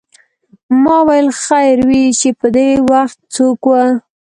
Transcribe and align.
ما 0.81 0.97
ویل 1.07 1.29
خیر 1.43 1.77
وې 1.87 2.03
چې 2.19 2.29
پدې 2.39 2.69
وخت 2.91 3.17
څوک 3.35 3.61
و. 3.67 3.71